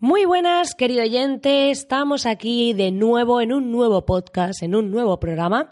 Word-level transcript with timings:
Muy 0.00 0.24
buenas, 0.24 0.74
querido 0.74 1.02
oyente. 1.02 1.70
Estamos 1.70 2.26
aquí 2.26 2.72
de 2.72 2.90
nuevo 2.90 3.40
en 3.40 3.52
un 3.52 3.70
nuevo 3.70 4.04
podcast, 4.04 4.60
en 4.64 4.74
un 4.74 4.90
nuevo 4.90 5.20
programa. 5.20 5.70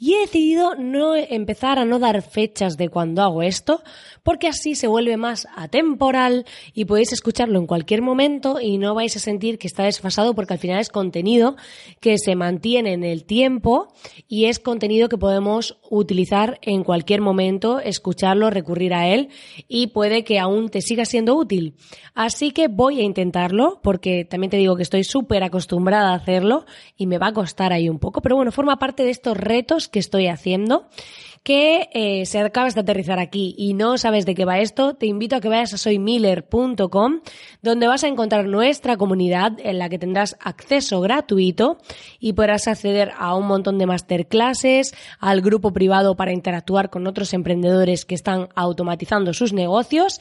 Y 0.00 0.14
he 0.14 0.20
decidido 0.22 0.74
no 0.74 1.14
empezar 1.14 1.78
a 1.78 1.84
no 1.84 2.00
dar 2.00 2.20
fechas 2.20 2.76
de 2.76 2.88
cuando 2.88 3.22
hago 3.22 3.42
esto, 3.42 3.80
porque 4.24 4.48
así 4.48 4.74
se 4.74 4.88
vuelve 4.88 5.16
más 5.16 5.46
atemporal 5.54 6.46
y 6.74 6.84
podéis 6.84 7.12
escucharlo 7.12 7.60
en 7.60 7.68
cualquier 7.68 8.02
momento 8.02 8.60
y 8.60 8.76
no 8.76 8.94
vais 8.94 9.16
a 9.16 9.20
sentir 9.20 9.56
que 9.56 9.68
está 9.68 9.84
desfasado 9.84 10.34
porque 10.34 10.54
al 10.54 10.58
final 10.58 10.80
es 10.80 10.88
contenido 10.88 11.56
que 12.00 12.18
se 12.18 12.34
mantiene 12.34 12.92
en 12.92 13.04
el 13.04 13.24
tiempo 13.24 13.94
y 14.26 14.46
es 14.46 14.58
contenido 14.58 15.08
que 15.08 15.16
podemos 15.16 15.78
utilizar 15.88 16.58
en 16.62 16.82
cualquier 16.82 17.20
momento, 17.20 17.78
escucharlo, 17.78 18.50
recurrir 18.50 18.94
a 18.94 19.06
él 19.06 19.28
y 19.68 19.86
puede 19.88 20.24
que 20.24 20.40
aún 20.40 20.70
te 20.70 20.82
siga 20.82 21.04
siendo 21.04 21.36
útil. 21.36 21.76
Así 22.14 22.50
que 22.50 22.66
voy 22.68 23.00
a 23.00 23.04
intentarlo 23.04 23.59
porque 23.82 24.24
también 24.24 24.50
te 24.50 24.56
digo 24.56 24.76
que 24.76 24.82
estoy 24.82 25.04
súper 25.04 25.42
acostumbrada 25.42 26.12
a 26.12 26.14
hacerlo 26.14 26.64
y 26.96 27.06
me 27.06 27.18
va 27.18 27.28
a 27.28 27.32
costar 27.32 27.72
ahí 27.72 27.88
un 27.88 27.98
poco, 27.98 28.20
pero 28.22 28.36
bueno, 28.36 28.52
forma 28.52 28.78
parte 28.78 29.04
de 29.04 29.10
estos 29.10 29.36
retos 29.36 29.88
que 29.88 29.98
estoy 29.98 30.26
haciendo 30.26 30.86
que 31.42 31.88
eh, 31.94 32.26
se 32.26 32.38
acabas 32.38 32.74
de 32.74 32.82
aterrizar 32.82 33.18
aquí 33.18 33.54
y 33.56 33.72
no 33.72 33.96
sabes 33.96 34.26
de 34.26 34.34
qué 34.34 34.44
va 34.44 34.58
esto, 34.58 34.94
te 34.94 35.06
invito 35.06 35.36
a 35.36 35.40
que 35.40 35.48
vayas 35.48 35.72
a 35.72 35.78
soymiller.com, 35.78 37.20
donde 37.62 37.86
vas 37.86 38.04
a 38.04 38.08
encontrar 38.08 38.46
nuestra 38.46 38.96
comunidad 38.98 39.52
en 39.58 39.78
la 39.78 39.88
que 39.88 39.98
tendrás 39.98 40.36
acceso 40.40 41.00
gratuito 41.00 41.78
y 42.18 42.34
podrás 42.34 42.68
acceder 42.68 43.12
a 43.18 43.34
un 43.34 43.46
montón 43.46 43.78
de 43.78 43.86
masterclasses, 43.86 44.94
al 45.18 45.40
grupo 45.40 45.72
privado 45.72 46.14
para 46.14 46.32
interactuar 46.32 46.90
con 46.90 47.06
otros 47.06 47.32
emprendedores 47.32 48.04
que 48.04 48.14
están 48.14 48.48
automatizando 48.54 49.32
sus 49.32 49.54
negocios 49.54 50.20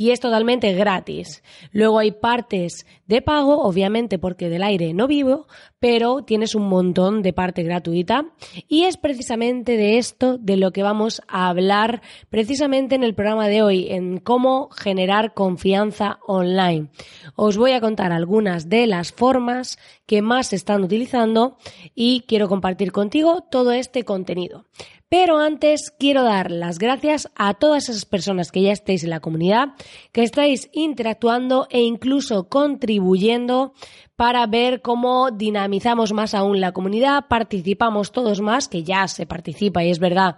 y 0.00 0.12
es 0.12 0.20
totalmente 0.20 0.72
gratis. 0.72 1.42
Luego 1.72 1.98
hay 1.98 2.10
partes 2.10 2.86
de 3.06 3.20
pago, 3.20 3.60
obviamente 3.64 4.18
porque 4.18 4.48
del 4.48 4.62
aire 4.62 4.94
no 4.94 5.06
vivo, 5.06 5.46
pero 5.78 6.22
tienes 6.22 6.54
un 6.54 6.70
montón 6.70 7.20
de 7.20 7.34
parte 7.34 7.62
gratuita 7.62 8.24
y 8.66 8.84
es 8.84 8.96
precisamente 8.96 9.76
de 9.76 9.98
esto 9.98 10.38
de 10.38 10.56
lo 10.56 10.72
que 10.72 10.82
vamos 10.82 11.20
a 11.28 11.50
hablar 11.50 12.00
precisamente 12.30 12.94
en 12.94 13.04
el 13.04 13.14
programa 13.14 13.48
de 13.48 13.60
hoy, 13.60 13.88
en 13.90 14.16
cómo 14.16 14.70
generar 14.70 15.34
confianza 15.34 16.18
online. 16.26 16.88
Os 17.36 17.58
voy 17.58 17.72
a 17.72 17.82
contar 17.82 18.10
algunas 18.10 18.70
de 18.70 18.86
las 18.86 19.12
formas 19.12 19.78
que 20.06 20.22
más 20.22 20.46
se 20.46 20.56
están 20.56 20.82
utilizando 20.82 21.58
y 21.94 22.24
quiero 22.26 22.48
compartir 22.48 22.90
contigo 22.90 23.44
todo 23.50 23.72
este 23.72 24.06
contenido. 24.06 24.64
Pero 25.10 25.38
antes 25.38 25.90
quiero 25.98 26.22
dar 26.22 26.52
las 26.52 26.78
gracias 26.78 27.28
a 27.34 27.54
todas 27.54 27.88
esas 27.88 28.04
personas 28.04 28.52
que 28.52 28.62
ya 28.62 28.70
estáis 28.70 29.02
en 29.02 29.10
la 29.10 29.18
comunidad, 29.18 29.70
que 30.12 30.22
estáis 30.22 30.70
interactuando 30.72 31.66
e 31.68 31.80
incluso 31.80 32.48
contribuyendo 32.48 33.72
para 34.14 34.46
ver 34.46 34.82
cómo 34.82 35.32
dinamizamos 35.32 36.12
más 36.12 36.32
aún 36.32 36.60
la 36.60 36.70
comunidad, 36.70 37.24
participamos 37.28 38.12
todos 38.12 38.40
más, 38.40 38.68
que 38.68 38.84
ya 38.84 39.08
se 39.08 39.26
participa 39.26 39.82
y 39.82 39.90
es 39.90 39.98
verdad 39.98 40.36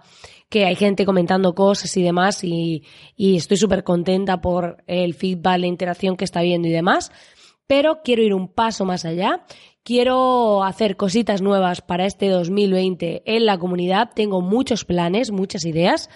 que 0.49 0.65
hay 0.65 0.75
gente 0.75 1.05
comentando 1.05 1.53
cosas 1.53 1.95
y 1.95 2.01
demás 2.01 2.43
y, 2.43 2.83
estoy 3.15 3.57
súper 3.57 3.83
contenta 3.83 4.41
por 4.41 4.83
el 4.87 5.13
feedback, 5.13 5.59
la 5.59 5.67
interacción 5.67 6.17
que 6.17 6.25
está 6.25 6.41
viendo 6.41 6.67
y 6.67 6.71
demás 6.71 7.11
pero 7.67 8.01
quiero 8.03 8.21
ir 8.21 8.33
un 8.33 8.49
paso 8.49 8.85
más 8.85 9.05
allá. 9.05 9.45
Quiero 9.83 10.63
hacer 10.63 10.95
cositas 10.95 11.41
nuevas 11.41 11.81
para 11.81 12.05
este 12.05 12.29
2020 12.29 13.23
en 13.25 13.45
la 13.45 13.57
comunidad. 13.57 14.11
Tengo 14.15 14.41
muchos 14.41 14.85
planes, 14.85 15.31
muchas 15.31 15.65
ideas. 15.65 16.09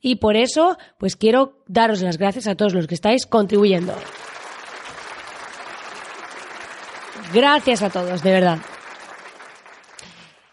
Y 0.00 0.16
por 0.16 0.36
eso, 0.36 0.78
pues 1.00 1.16
quiero 1.16 1.64
daros 1.66 2.00
las 2.00 2.16
gracias 2.16 2.46
a 2.46 2.54
todos 2.54 2.74
los 2.74 2.86
que 2.86 2.94
estáis 2.94 3.26
contribuyendo. 3.26 3.92
Gracias 7.34 7.82
a 7.82 7.90
todos, 7.90 8.22
de 8.22 8.30
verdad. 8.30 8.58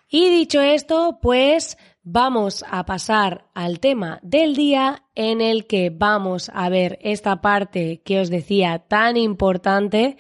Y 0.09 0.29
dicho 0.29 0.59
esto, 0.59 1.19
pues 1.21 1.77
vamos 2.01 2.65
a 2.67 2.85
pasar 2.85 3.45
al 3.53 3.79
tema 3.79 4.19
del 4.23 4.55
día 4.55 5.03
en 5.13 5.39
el 5.39 5.67
que 5.67 5.91
vamos 5.91 6.49
a 6.53 6.69
ver 6.69 6.97
esta 7.01 7.41
parte 7.41 8.01
que 8.03 8.19
os 8.21 8.31
decía 8.31 8.79
tan 8.87 9.17
importante 9.17 10.17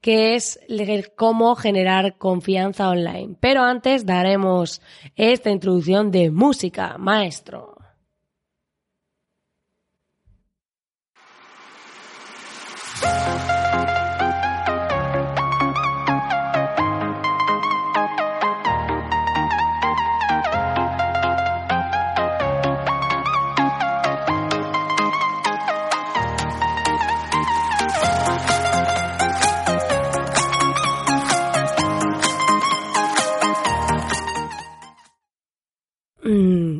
que 0.00 0.34
es 0.34 0.60
cómo 1.14 1.54
generar 1.56 2.16
confianza 2.16 2.88
online. 2.88 3.36
Pero 3.40 3.62
antes 3.62 4.06
daremos 4.06 4.80
esta 5.16 5.50
introducción 5.50 6.10
de 6.10 6.30
música, 6.30 6.96
maestro. 6.98 7.77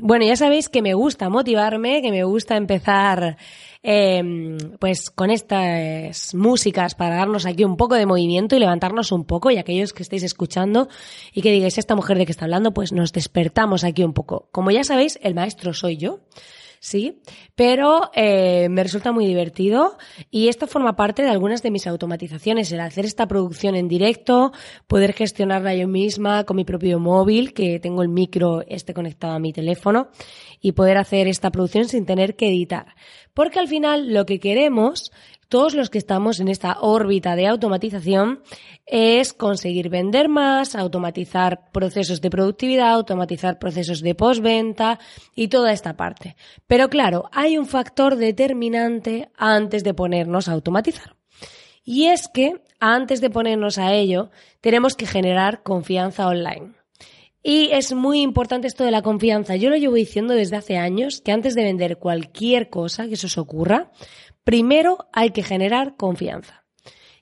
Bueno, 0.08 0.24
ya 0.24 0.36
sabéis 0.36 0.70
que 0.70 0.80
me 0.80 0.94
gusta 0.94 1.28
motivarme, 1.28 2.00
que 2.00 2.10
me 2.10 2.24
gusta 2.24 2.56
empezar 2.56 3.36
em, 3.82 4.56
pues 4.80 5.10
con 5.10 5.28
estas 5.30 6.34
músicas 6.34 6.94
para 6.94 7.16
darnos 7.16 7.44
aquí 7.44 7.62
un 7.62 7.76
poco 7.76 7.94
de 7.94 8.06
movimiento 8.06 8.56
y 8.56 8.58
levantarnos 8.58 9.12
un 9.12 9.26
poco. 9.26 9.50
Y 9.50 9.58
aquellos 9.58 9.92
que 9.92 10.02
estéis 10.02 10.22
escuchando 10.22 10.88
y 11.34 11.42
que 11.42 11.52
digáis 11.52 11.76
esta 11.76 11.94
mujer 11.94 12.16
de 12.16 12.24
que 12.24 12.32
está 12.32 12.46
hablando, 12.46 12.72
pues 12.72 12.91
nos 12.91 13.12
despertamos 13.12 13.84
aquí 13.84 14.02
un 14.02 14.14
poco. 14.14 14.48
Como 14.50 14.70
ya 14.70 14.82
sabéis, 14.82 15.19
el 15.22 15.34
maestro 15.34 15.74
soy 15.74 15.98
yo 15.98 16.20
sí, 16.80 17.20
pero 17.54 18.10
eh, 18.14 18.68
me 18.68 18.82
resulta 18.82 19.12
muy 19.12 19.26
divertido 19.26 19.96
y 20.30 20.48
esto 20.48 20.66
forma 20.66 20.96
parte 20.96 21.22
de 21.22 21.30
algunas 21.30 21.62
de 21.62 21.70
mis 21.70 21.86
automatizaciones, 21.86 22.70
el 22.72 22.80
hacer 22.80 23.04
esta 23.04 23.26
producción 23.26 23.74
en 23.74 23.88
directo, 23.88 24.52
poder 24.86 25.12
gestionarla 25.12 25.74
yo 25.74 25.88
misma 25.88 26.44
con 26.44 26.56
mi 26.56 26.64
propio 26.64 26.98
móvil, 26.98 27.52
que 27.52 27.80
tengo 27.80 28.02
el 28.02 28.08
micro 28.08 28.62
este 28.66 28.94
conectado 28.94 29.34
a 29.34 29.38
mi 29.38 29.52
teléfono, 29.52 30.08
y 30.60 30.72
poder 30.72 30.98
hacer 30.98 31.28
esta 31.28 31.50
producción 31.50 31.86
sin 31.86 32.06
tener 32.06 32.36
que 32.36 32.48
editar. 32.48 32.94
Porque 33.34 33.58
al 33.58 33.68
final 33.68 34.12
lo 34.12 34.26
que 34.26 34.40
queremos 34.40 35.12
todos 35.48 35.75
los 35.75 35.91
que 35.91 35.98
estamos 35.98 36.41
en 36.41 36.48
esta 36.48 36.78
órbita 36.81 37.34
de 37.34 37.47
automatización 37.47 38.42
es 38.86 39.32
conseguir 39.32 39.88
vender 39.88 40.28
más, 40.28 40.75
automatizar 40.75 41.70
procesos 41.72 42.20
de 42.20 42.31
productividad, 42.31 42.91
automatizar 42.91 43.58
procesos 43.58 44.00
de 44.00 44.14
postventa 44.14 44.98
y 45.34 45.48
toda 45.48 45.72
esta 45.72 45.97
parte. 45.97 46.37
Pero 46.66 46.88
claro, 46.88 47.28
hay 47.32 47.58
un 47.58 47.67
factor 47.67 48.17
determinante 48.17 49.31
antes 49.37 49.84
de 49.84 49.94
ponernos 49.94 50.49
a 50.49 50.52
automatizar. 50.52 51.17
Y 51.82 52.06
es 52.06 52.28
que 52.28 52.62
antes 52.81 53.22
de 53.22 53.31
ponernos 53.31 53.78
a 53.78 53.94
ello, 53.94 54.31
tenemos 54.61 54.94
que 54.94 55.06
generar 55.06 55.62
confianza 55.62 56.28
online. 56.28 56.75
Y 57.43 57.70
es 57.72 57.94
muy 57.94 58.20
importante 58.20 58.67
esto 58.67 58.84
de 58.84 58.90
la 58.90 59.00
confianza. 59.00 59.56
Yo 59.56 59.70
lo 59.70 59.76
llevo 59.76 59.94
diciendo 59.94 60.34
desde 60.34 60.56
hace 60.56 60.76
años 60.76 61.22
que 61.22 61.32
antes 61.32 61.55
de 61.55 61.62
vender 61.62 61.96
cualquier 61.96 62.69
cosa 62.69 63.06
que 63.06 63.14
eso 63.14 63.28
os 63.28 63.38
ocurra, 63.38 63.90
Primero 64.48 65.10
hay 65.12 65.32
que 65.32 65.42
generar 65.42 65.94
confianza. 65.98 66.64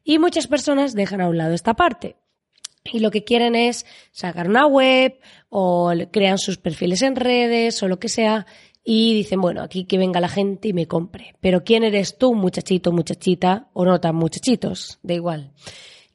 Y 0.04 0.20
muchas 0.20 0.46
personas 0.46 0.94
dejan 0.94 1.20
a 1.20 1.28
un 1.28 1.36
lado 1.36 1.54
esta 1.54 1.74
parte. 1.74 2.14
Y 2.84 3.00
lo 3.00 3.10
que 3.10 3.24
quieren 3.24 3.56
es 3.56 3.84
sacar 4.12 4.48
una 4.48 4.64
web 4.68 5.18
o 5.48 5.90
crean 6.12 6.38
sus 6.38 6.56
perfiles 6.56 7.02
en 7.02 7.16
redes 7.16 7.82
o 7.82 7.88
lo 7.88 7.98
que 7.98 8.08
sea 8.08 8.46
y 8.84 9.12
dicen, 9.12 9.40
bueno, 9.40 9.62
aquí 9.62 9.86
que 9.86 9.98
venga 9.98 10.20
la 10.20 10.28
gente 10.28 10.68
y 10.68 10.72
me 10.72 10.86
compre. 10.86 11.34
Pero 11.40 11.64
¿quién 11.64 11.82
eres 11.82 12.16
tú, 12.16 12.32
muchachito, 12.32 12.92
muchachita 12.92 13.70
o 13.72 13.84
no 13.84 14.00
tan 14.00 14.14
muchachitos? 14.14 15.00
Da 15.02 15.14
igual. 15.14 15.50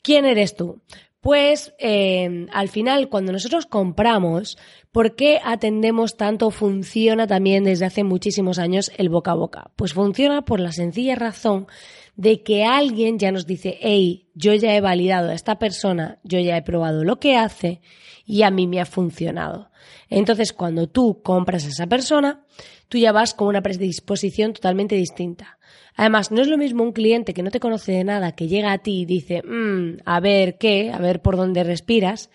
¿Quién 0.01 0.23
eres 0.23 0.55
tú? 0.55 0.81
Pues 1.21 1.75
eh, 1.77 2.47
al 2.51 2.67
final, 2.67 3.07
cuando 3.07 3.31
nosotros 3.31 3.67
compramos, 3.67 4.57
¿por 4.91 5.15
qué 5.15 5.39
atendemos 5.43 6.17
tanto? 6.17 6.49
Funciona 6.49 7.27
también 7.27 7.63
desde 7.63 7.85
hace 7.85 8.03
muchísimos 8.03 8.57
años 8.57 8.91
el 8.97 9.09
boca 9.09 9.31
a 9.31 9.35
boca. 9.35 9.71
Pues 9.75 9.93
funciona 9.93 10.43
por 10.43 10.59
la 10.59 10.71
sencilla 10.71 11.13
razón 11.15 11.67
de 12.15 12.41
que 12.41 12.65
alguien 12.65 13.19
ya 13.19 13.31
nos 13.31 13.45
dice, 13.45 13.77
hey, 13.81 14.29
yo 14.33 14.55
ya 14.55 14.75
he 14.75 14.81
validado 14.81 15.29
a 15.29 15.35
esta 15.35 15.59
persona, 15.59 16.19
yo 16.23 16.39
ya 16.39 16.57
he 16.57 16.63
probado 16.63 17.03
lo 17.03 17.19
que 17.19 17.35
hace 17.35 17.81
y 18.25 18.41
a 18.41 18.49
mí 18.49 18.65
me 18.65 18.81
ha 18.81 18.85
funcionado. 18.85 19.70
Entonces, 20.11 20.51
cuando 20.51 20.87
tú 20.87 21.21
compras 21.23 21.65
a 21.65 21.69
esa 21.69 21.87
persona, 21.87 22.43
tú 22.89 22.97
ya 22.97 23.13
vas 23.13 23.33
con 23.33 23.47
una 23.47 23.61
predisposición 23.61 24.51
totalmente 24.51 24.95
distinta. 24.95 25.57
Además, 25.95 26.31
no 26.31 26.41
es 26.41 26.49
lo 26.49 26.57
mismo 26.57 26.83
un 26.83 26.91
cliente 26.91 27.33
que 27.33 27.41
no 27.41 27.49
te 27.49 27.61
conoce 27.61 27.93
de 27.93 28.03
nada, 28.03 28.33
que 28.33 28.49
llega 28.49 28.73
a 28.73 28.79
ti 28.79 29.01
y 29.01 29.05
dice, 29.05 29.41
mmm, 29.41 29.99
a 30.05 30.19
ver 30.19 30.57
qué, 30.57 30.91
a 30.91 30.99
ver 30.99 31.21
por 31.21 31.37
dónde 31.37 31.63
respiras, 31.63 32.29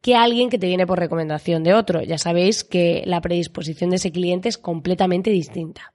que 0.00 0.16
alguien 0.16 0.50
que 0.50 0.58
te 0.58 0.66
viene 0.66 0.88
por 0.88 0.98
recomendación 0.98 1.62
de 1.62 1.72
otro. 1.72 2.02
Ya 2.02 2.18
sabéis 2.18 2.64
que 2.64 3.04
la 3.06 3.20
predisposición 3.20 3.90
de 3.90 3.96
ese 3.96 4.10
cliente 4.10 4.48
es 4.48 4.58
completamente 4.58 5.30
distinta. 5.30 5.94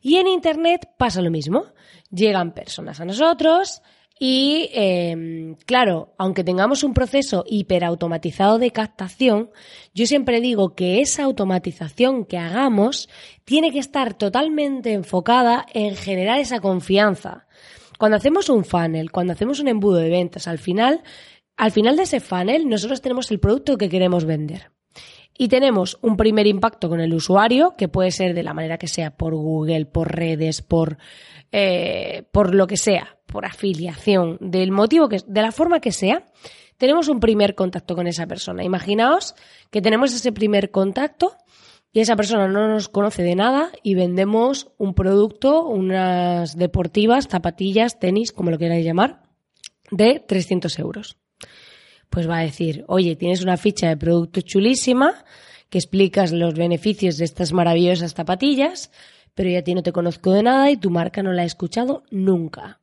Y 0.00 0.16
en 0.16 0.28
Internet 0.28 0.88
pasa 0.96 1.20
lo 1.20 1.32
mismo. 1.32 1.64
Llegan 2.12 2.54
personas 2.54 3.00
a 3.00 3.04
nosotros, 3.04 3.82
y 4.22 4.68
em, 4.74 5.54
claro, 5.64 6.12
aunque 6.18 6.44
tengamos 6.44 6.84
un 6.84 6.92
proceso 6.92 7.42
hiperautomatizado 7.48 8.58
de 8.58 8.70
captación, 8.70 9.48
yo 9.94 10.04
siempre 10.04 10.42
digo 10.42 10.74
que 10.74 11.00
esa 11.00 11.24
automatización 11.24 12.26
que 12.26 12.36
hagamos 12.36 13.08
tiene 13.46 13.72
que 13.72 13.78
estar 13.78 14.12
totalmente 14.12 14.92
enfocada 14.92 15.64
en 15.72 15.96
generar 15.96 16.38
esa 16.38 16.60
confianza. 16.60 17.46
Cuando 17.98 18.18
hacemos 18.18 18.50
un 18.50 18.66
funnel, 18.66 19.10
cuando 19.10 19.32
hacemos 19.32 19.58
un 19.58 19.68
embudo 19.68 19.96
de 19.96 20.10
ventas, 20.10 20.46
al 20.48 20.58
final, 20.58 21.02
al 21.56 21.70
final 21.70 21.96
de 21.96 22.02
ese 22.02 22.20
funnel, 22.20 22.68
nosotros 22.68 23.00
tenemos 23.00 23.30
el 23.30 23.40
producto 23.40 23.78
que 23.78 23.88
queremos 23.88 24.26
vender. 24.26 24.70
Y 25.38 25.48
tenemos 25.48 25.98
un 26.02 26.18
primer 26.18 26.46
impacto 26.46 26.90
con 26.90 27.00
el 27.00 27.14
usuario, 27.14 27.74
que 27.78 27.88
puede 27.88 28.10
ser 28.10 28.34
de 28.34 28.42
la 28.42 28.52
manera 28.52 28.76
que 28.76 28.86
sea, 28.86 29.16
por 29.16 29.34
Google, 29.34 29.86
por 29.86 30.14
redes, 30.14 30.60
por, 30.60 30.98
eh, 31.52 32.24
por 32.32 32.54
lo 32.54 32.66
que 32.66 32.76
sea, 32.76 33.16
por 33.30 33.46
afiliación, 33.46 34.36
del 34.40 34.72
motivo 34.72 35.08
que, 35.08 35.20
de 35.26 35.42
la 35.42 35.52
forma 35.52 35.80
que 35.80 35.92
sea, 35.92 36.24
tenemos 36.76 37.08
un 37.08 37.20
primer 37.20 37.54
contacto 37.54 37.94
con 37.94 38.06
esa 38.06 38.26
persona. 38.26 38.64
Imaginaos 38.64 39.34
que 39.70 39.82
tenemos 39.82 40.14
ese 40.14 40.32
primer 40.32 40.70
contacto 40.70 41.36
y 41.92 42.00
esa 42.00 42.16
persona 42.16 42.48
no 42.48 42.68
nos 42.68 42.88
conoce 42.88 43.22
de 43.22 43.34
nada 43.34 43.70
y 43.82 43.94
vendemos 43.94 44.70
un 44.78 44.94
producto, 44.94 45.66
unas 45.66 46.56
deportivas, 46.56 47.28
zapatillas, 47.28 47.98
tenis, 47.98 48.32
como 48.32 48.50
lo 48.50 48.58
queráis 48.58 48.84
llamar, 48.84 49.22
de 49.90 50.20
300 50.26 50.78
euros. 50.78 51.18
Pues 52.08 52.28
va 52.28 52.38
a 52.38 52.42
decir, 52.42 52.84
oye, 52.88 53.14
tienes 53.16 53.42
una 53.42 53.56
ficha 53.56 53.88
de 53.88 53.96
producto 53.96 54.40
chulísima 54.40 55.24
que 55.68 55.78
explicas 55.78 56.32
los 56.32 56.54
beneficios 56.54 57.16
de 57.18 57.24
estas 57.24 57.52
maravillosas 57.52 58.14
zapatillas, 58.14 58.90
pero 59.34 59.50
ya 59.50 59.60
a 59.60 59.62
ti 59.62 59.74
no 59.74 59.82
te 59.82 59.92
conozco 59.92 60.32
de 60.32 60.42
nada 60.42 60.70
y 60.70 60.76
tu 60.76 60.90
marca 60.90 61.22
no 61.22 61.32
la 61.32 61.42
he 61.44 61.46
escuchado 61.46 62.02
nunca. 62.10 62.79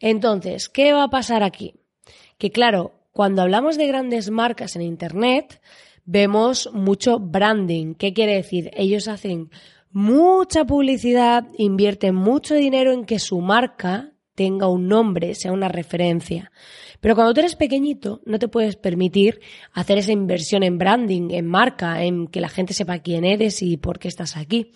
Entonces, 0.00 0.68
¿qué 0.68 0.92
va 0.92 1.04
a 1.04 1.10
pasar 1.10 1.42
aquí? 1.42 1.74
Que 2.38 2.50
claro, 2.50 2.92
cuando 3.12 3.42
hablamos 3.42 3.76
de 3.76 3.86
grandes 3.86 4.30
marcas 4.30 4.76
en 4.76 4.82
Internet, 4.82 5.60
vemos 6.04 6.70
mucho 6.72 7.18
branding. 7.18 7.94
¿Qué 7.94 8.12
quiere 8.12 8.34
decir? 8.34 8.70
Ellos 8.74 9.08
hacen 9.08 9.50
mucha 9.90 10.64
publicidad, 10.64 11.46
invierten 11.56 12.14
mucho 12.14 12.54
dinero 12.54 12.92
en 12.92 13.04
que 13.04 13.18
su 13.18 13.40
marca 13.40 14.12
tenga 14.34 14.68
un 14.68 14.86
nombre, 14.86 15.34
sea 15.34 15.50
una 15.50 15.68
referencia. 15.68 16.52
Pero 17.00 17.14
cuando 17.14 17.34
tú 17.34 17.40
eres 17.40 17.56
pequeñito, 17.56 18.20
no 18.24 18.38
te 18.38 18.46
puedes 18.46 18.76
permitir 18.76 19.40
hacer 19.72 19.98
esa 19.98 20.12
inversión 20.12 20.62
en 20.62 20.78
branding, 20.78 21.30
en 21.32 21.46
marca, 21.46 22.04
en 22.04 22.28
que 22.28 22.40
la 22.40 22.48
gente 22.48 22.72
sepa 22.72 23.00
quién 23.00 23.24
eres 23.24 23.62
y 23.62 23.76
por 23.76 23.98
qué 23.98 24.06
estás 24.06 24.36
aquí, 24.36 24.70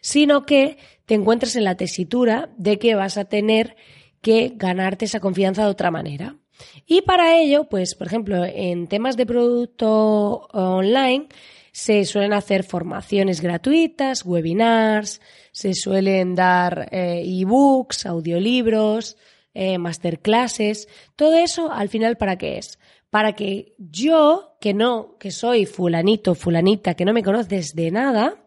sino 0.00 0.44
que 0.44 0.76
te 1.06 1.14
encuentres 1.14 1.56
en 1.56 1.64
la 1.64 1.76
tesitura 1.76 2.50
de 2.58 2.78
que 2.78 2.94
vas 2.94 3.16
a 3.16 3.24
tener 3.24 3.76
que 4.20 4.52
ganarte 4.56 5.04
esa 5.04 5.20
confianza 5.20 5.64
de 5.64 5.70
otra 5.70 5.90
manera. 5.90 6.36
Y 6.86 7.02
para 7.02 7.36
ello, 7.38 7.64
pues, 7.68 7.94
por 7.94 8.06
ejemplo, 8.06 8.44
en 8.44 8.88
temas 8.88 9.16
de 9.16 9.26
producto 9.26 10.48
online, 10.52 11.28
se 11.72 12.04
suelen 12.04 12.32
hacer 12.32 12.64
formaciones 12.64 13.40
gratuitas, 13.40 14.24
webinars, 14.24 15.20
se 15.52 15.74
suelen 15.74 16.34
dar 16.34 16.88
eh, 16.90 17.22
ebooks, 17.24 18.06
audiolibros, 18.06 19.16
eh, 19.54 19.78
masterclasses. 19.78 20.88
Todo 21.14 21.36
eso, 21.36 21.70
al 21.70 21.88
final, 21.88 22.16
¿para 22.16 22.36
qué 22.36 22.58
es? 22.58 22.78
Para 23.10 23.34
que 23.34 23.74
yo, 23.78 24.56
que 24.60 24.74
no, 24.74 25.16
que 25.18 25.30
soy 25.30 25.66
fulanito, 25.66 26.34
fulanita, 26.34 26.94
que 26.94 27.04
no 27.04 27.12
me 27.12 27.22
conoces 27.22 27.74
de 27.74 27.90
nada, 27.90 28.44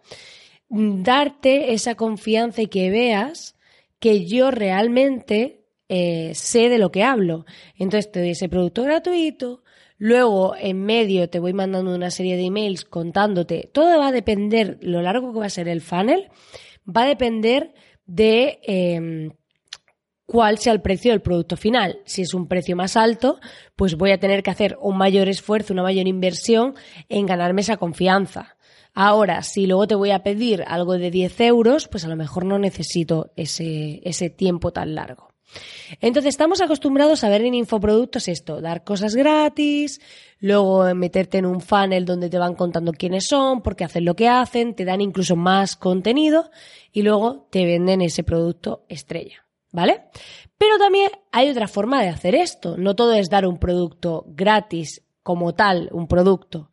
darte 0.69 1.73
esa 1.73 1.95
confianza 1.95 2.61
y 2.61 2.67
que 2.67 2.89
veas 2.89 3.55
que 3.99 4.25
yo 4.25 4.51
realmente 4.51 5.60
eh, 5.93 6.31
sé 6.35 6.69
de 6.69 6.77
lo 6.77 6.89
que 6.89 7.03
hablo. 7.03 7.45
Entonces 7.75 8.09
te 8.13 8.21
doy 8.21 8.29
ese 8.29 8.47
producto 8.47 8.83
gratuito, 8.83 9.61
luego 9.97 10.55
en 10.57 10.85
medio 10.85 11.29
te 11.29 11.39
voy 11.39 11.51
mandando 11.51 11.93
una 11.93 12.11
serie 12.11 12.37
de 12.37 12.45
emails 12.45 12.85
contándote, 12.85 13.69
todo 13.73 13.99
va 13.99 14.07
a 14.07 14.11
depender, 14.13 14.77
lo 14.79 15.01
largo 15.01 15.33
que 15.33 15.39
va 15.39 15.47
a 15.47 15.49
ser 15.49 15.67
el 15.67 15.81
funnel, 15.81 16.29
va 16.87 17.03
a 17.03 17.07
depender 17.07 17.73
de 18.05 18.59
em, 18.63 19.31
cuál 20.25 20.59
sea 20.59 20.71
el 20.71 20.81
precio 20.81 21.11
del 21.11 21.21
producto 21.21 21.57
final. 21.57 21.99
Si 22.05 22.21
es 22.21 22.33
un 22.33 22.47
precio 22.47 22.77
más 22.77 22.95
alto, 22.95 23.41
pues 23.75 23.95
voy 23.97 24.11
a 24.11 24.17
tener 24.17 24.43
que 24.43 24.51
hacer 24.51 24.77
un 24.79 24.97
mayor 24.97 25.27
esfuerzo, 25.27 25.73
una 25.73 25.83
mayor 25.83 26.07
inversión 26.07 26.73
en 27.09 27.25
ganarme 27.25 27.59
esa 27.59 27.75
confianza. 27.75 28.55
Ahora, 28.93 29.43
si 29.43 29.67
luego 29.67 29.87
te 29.87 29.95
voy 29.95 30.11
a 30.11 30.23
pedir 30.23 30.63
algo 30.65 30.97
de 30.97 31.11
10 31.11 31.41
euros, 31.41 31.89
pues 31.89 32.05
a 32.05 32.07
lo 32.07 32.15
mejor 32.15 32.45
no 32.45 32.59
necesito 32.59 33.33
ese, 33.35 33.99
ese 34.05 34.29
tiempo 34.29 34.71
tan 34.71 34.95
largo. 34.95 35.30
Entonces 35.99 36.29
estamos 36.29 36.61
acostumbrados 36.61 37.23
a 37.23 37.29
ver 37.29 37.41
en 37.41 37.53
infoproductos 37.53 38.27
esto, 38.27 38.61
dar 38.61 38.83
cosas 38.83 39.15
gratis, 39.15 39.99
luego 40.39 40.93
meterte 40.95 41.37
en 41.37 41.45
un 41.45 41.61
funnel 41.61 42.05
donde 42.05 42.29
te 42.29 42.37
van 42.37 42.55
contando 42.55 42.93
quiénes 42.93 43.27
son, 43.27 43.61
por 43.61 43.75
qué 43.75 43.83
hacen 43.83 44.05
lo 44.05 44.15
que 44.15 44.29
hacen, 44.29 44.75
te 44.75 44.85
dan 44.85 45.01
incluso 45.01 45.35
más 45.35 45.75
contenido 45.75 46.49
y 46.91 47.01
luego 47.01 47.47
te 47.51 47.65
venden 47.65 48.01
ese 48.01 48.23
producto 48.23 48.85
estrella, 48.87 49.45
¿vale? 49.71 50.05
Pero 50.57 50.77
también 50.77 51.11
hay 51.31 51.49
otra 51.49 51.67
forma 51.67 52.01
de 52.01 52.09
hacer 52.09 52.35
esto, 52.35 52.77
no 52.77 52.95
todo 52.95 53.13
es 53.13 53.29
dar 53.29 53.45
un 53.45 53.57
producto 53.57 54.25
gratis 54.27 55.03
como 55.23 55.53
tal, 55.53 55.89
un 55.91 56.07
producto. 56.07 56.71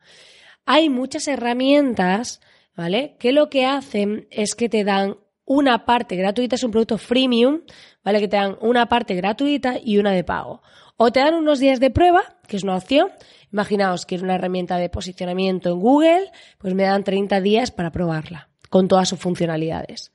Hay 0.64 0.90
muchas 0.90 1.28
herramientas, 1.28 2.40
¿vale? 2.76 3.16
Que 3.18 3.32
lo 3.32 3.48
que 3.50 3.66
hacen 3.66 4.28
es 4.30 4.54
que 4.54 4.68
te 4.68 4.84
dan 4.84 5.16
una 5.48 5.86
parte 5.86 6.14
gratuita, 6.14 6.56
es 6.56 6.62
un 6.62 6.70
producto 6.70 6.98
freemium, 6.98 7.62
¿vale? 8.04 8.20
Que 8.20 8.28
te 8.28 8.36
dan 8.36 8.56
una 8.60 8.86
parte 8.86 9.14
gratuita 9.14 9.76
y 9.82 9.96
una 9.96 10.12
de 10.12 10.22
pago. 10.22 10.62
O 10.98 11.10
te 11.10 11.20
dan 11.20 11.34
unos 11.34 11.58
días 11.58 11.80
de 11.80 11.90
prueba, 11.90 12.36
que 12.46 12.58
es 12.58 12.64
una 12.64 12.76
opción. 12.76 13.08
Imaginaos 13.50 14.04
que 14.04 14.14
es 14.14 14.22
una 14.22 14.34
herramienta 14.34 14.76
de 14.76 14.90
posicionamiento 14.90 15.70
en 15.70 15.80
Google, 15.80 16.30
pues 16.58 16.74
me 16.74 16.82
dan 16.82 17.02
30 17.02 17.40
días 17.40 17.70
para 17.70 17.90
probarla, 17.90 18.50
con 18.68 18.88
todas 18.88 19.08
sus 19.08 19.18
funcionalidades. 19.18 20.12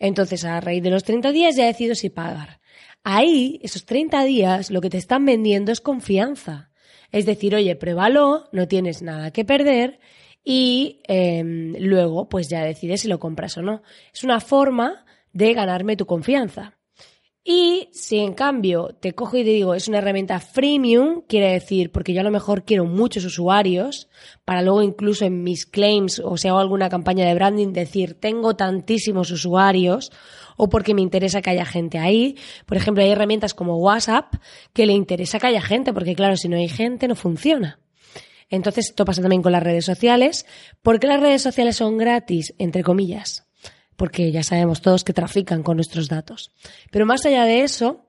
Entonces, 0.00 0.44
a 0.44 0.60
raíz 0.60 0.82
de 0.82 0.90
los 0.90 1.04
30 1.04 1.30
días 1.30 1.54
ya 1.54 1.66
decido 1.66 1.94
si 1.94 2.10
pagar. 2.10 2.60
Ahí, 3.04 3.60
esos 3.62 3.86
30 3.86 4.24
días, 4.24 4.72
lo 4.72 4.80
que 4.80 4.90
te 4.90 4.98
están 4.98 5.24
vendiendo 5.24 5.70
es 5.70 5.80
confianza. 5.80 6.70
Es 7.12 7.24
decir, 7.24 7.54
oye, 7.54 7.76
pruébalo, 7.76 8.48
no 8.50 8.66
tienes 8.66 9.00
nada 9.00 9.30
que 9.30 9.44
perder 9.44 10.00
y 10.44 11.00
em, 11.04 11.74
luego 11.78 12.28
pues 12.28 12.48
ya 12.48 12.64
decides 12.64 13.02
si 13.02 13.08
lo 13.08 13.18
compras 13.18 13.56
o 13.58 13.62
no. 13.62 13.82
Es 14.12 14.24
una 14.24 14.40
forma 14.40 15.04
de 15.32 15.54
ganarme 15.54 15.96
tu 15.96 16.06
confianza. 16.06 16.78
Y 17.44 17.88
si 17.90 18.18
en 18.18 18.34
cambio 18.34 18.96
te 19.00 19.14
cojo 19.14 19.36
y 19.36 19.42
te 19.42 19.50
digo 19.50 19.74
es 19.74 19.88
una 19.88 19.98
herramienta 19.98 20.38
freemium, 20.38 21.22
quiere 21.22 21.50
decir 21.50 21.90
porque 21.90 22.14
yo 22.14 22.20
a 22.20 22.24
lo 22.24 22.30
mejor 22.30 22.64
quiero 22.64 22.84
muchos 22.84 23.24
usuarios 23.24 24.08
para 24.44 24.62
luego 24.62 24.80
incluso 24.80 25.24
en 25.24 25.42
mis 25.42 25.66
claims 25.66 26.20
o 26.20 26.36
si 26.36 26.46
hago 26.46 26.60
alguna 26.60 26.88
campaña 26.88 27.26
de 27.26 27.34
branding 27.34 27.72
decir 27.72 28.14
tengo 28.14 28.54
tantísimos 28.54 29.32
usuarios 29.32 30.12
o 30.56 30.68
porque 30.68 30.94
me 30.94 31.02
interesa 31.02 31.42
que 31.42 31.50
haya 31.50 31.64
gente 31.64 31.98
ahí. 31.98 32.36
Por 32.64 32.76
ejemplo, 32.76 33.02
hay 33.02 33.10
herramientas 33.10 33.54
como 33.54 33.78
WhatsApp 33.78 34.34
que 34.72 34.86
le 34.86 34.92
interesa 34.92 35.40
que 35.40 35.48
haya 35.48 35.62
gente 35.62 35.92
porque 35.92 36.14
claro, 36.14 36.36
si 36.36 36.48
no 36.48 36.56
hay 36.56 36.68
gente 36.68 37.08
no 37.08 37.16
funciona. 37.16 37.80
Entonces, 38.52 38.90
esto 38.90 39.06
pasa 39.06 39.22
también 39.22 39.42
con 39.42 39.50
las 39.50 39.62
redes 39.62 39.86
sociales. 39.86 40.44
¿Por 40.82 41.00
qué 41.00 41.06
las 41.06 41.20
redes 41.20 41.40
sociales 41.40 41.76
son 41.76 41.96
gratis? 41.96 42.54
Entre 42.58 42.82
comillas. 42.82 43.46
Porque 43.96 44.30
ya 44.30 44.42
sabemos 44.42 44.82
todos 44.82 45.04
que 45.04 45.14
trafican 45.14 45.62
con 45.62 45.76
nuestros 45.76 46.08
datos. 46.08 46.52
Pero 46.90 47.06
más 47.06 47.24
allá 47.24 47.44
de 47.44 47.62
eso, 47.62 48.04